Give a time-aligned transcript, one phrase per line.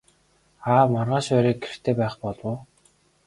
[0.73, 2.57] Аав маргааш орой гэртээ байх болов уу?